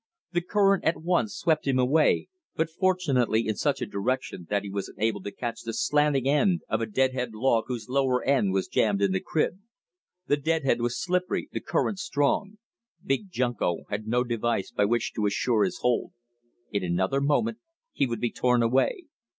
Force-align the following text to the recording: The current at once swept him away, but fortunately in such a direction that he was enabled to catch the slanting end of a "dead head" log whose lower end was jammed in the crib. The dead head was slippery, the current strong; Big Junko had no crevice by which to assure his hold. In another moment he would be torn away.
The 0.31 0.41
current 0.41 0.83
at 0.83 0.97
once 0.99 1.35
swept 1.35 1.67
him 1.67 1.77
away, 1.77 2.27
but 2.55 2.71
fortunately 2.71 3.47
in 3.47 3.55
such 3.55 3.83
a 3.83 3.85
direction 3.85 4.47
that 4.49 4.63
he 4.63 4.69
was 4.71 4.89
enabled 4.89 5.25
to 5.25 5.31
catch 5.31 5.61
the 5.61 5.73
slanting 5.75 6.27
end 6.27 6.61
of 6.67 6.81
a 6.81 6.87
"dead 6.87 7.13
head" 7.13 7.35
log 7.35 7.65
whose 7.67 7.87
lower 7.87 8.23
end 8.23 8.51
was 8.51 8.67
jammed 8.67 9.03
in 9.03 9.11
the 9.11 9.19
crib. 9.19 9.59
The 10.25 10.37
dead 10.37 10.63
head 10.63 10.81
was 10.81 10.99
slippery, 10.99 11.49
the 11.51 11.61
current 11.61 11.99
strong; 11.99 12.57
Big 13.05 13.29
Junko 13.29 13.83
had 13.91 14.07
no 14.07 14.23
crevice 14.25 14.71
by 14.71 14.85
which 14.85 15.13
to 15.13 15.27
assure 15.27 15.63
his 15.65 15.77
hold. 15.83 16.13
In 16.71 16.83
another 16.83 17.21
moment 17.21 17.59
he 17.93 18.07
would 18.07 18.19
be 18.19 18.31
torn 18.31 18.63
away. 18.63 19.03